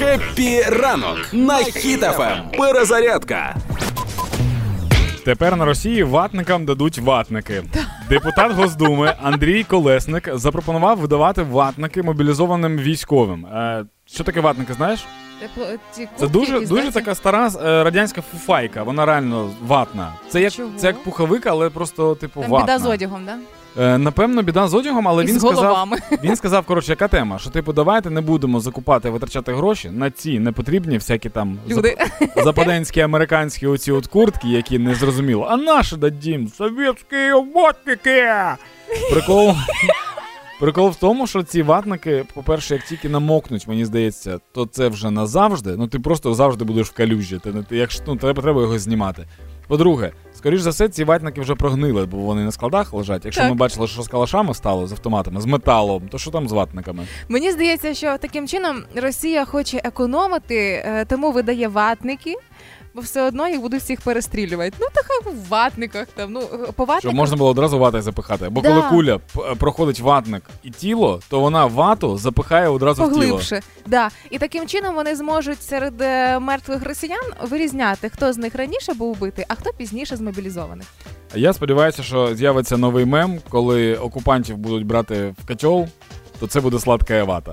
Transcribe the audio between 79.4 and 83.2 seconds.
а хто пізніше змобілізованих. Я сподіваюся, що з'явиться новий